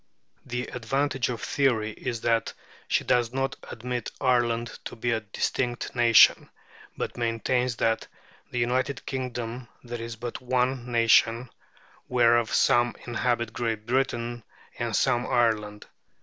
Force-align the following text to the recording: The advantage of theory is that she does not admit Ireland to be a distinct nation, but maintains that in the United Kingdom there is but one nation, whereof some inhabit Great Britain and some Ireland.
The 0.47 0.63
advantage 0.65 1.29
of 1.29 1.43
theory 1.43 1.91
is 1.91 2.21
that 2.21 2.53
she 2.87 3.03
does 3.03 3.31
not 3.31 3.55
admit 3.69 4.09
Ireland 4.19 4.79
to 4.85 4.95
be 4.95 5.11
a 5.11 5.19
distinct 5.19 5.95
nation, 5.95 6.49
but 6.97 7.17
maintains 7.17 7.75
that 7.75 8.07
in 8.47 8.51
the 8.53 8.57
United 8.57 9.05
Kingdom 9.05 9.67
there 9.83 10.01
is 10.01 10.15
but 10.15 10.41
one 10.41 10.91
nation, 10.91 11.51
whereof 12.09 12.51
some 12.51 12.95
inhabit 13.05 13.53
Great 13.53 13.85
Britain 13.85 14.43
and 14.79 14.95
some 14.95 15.27
Ireland. 15.27 15.85